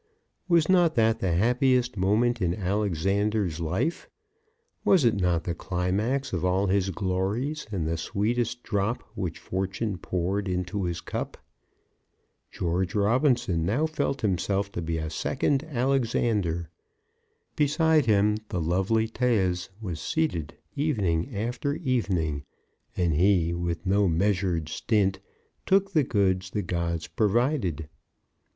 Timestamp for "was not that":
0.47-1.19